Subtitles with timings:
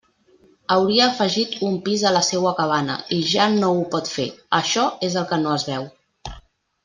[0.75, 4.27] Hauria afegit un pis a la seua cabana i ja no ho pot fer,
[4.61, 5.87] això és el que no es veu.